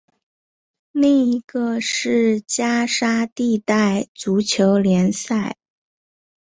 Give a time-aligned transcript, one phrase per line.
[0.93, 5.57] 另一个是加沙地带足球联赛。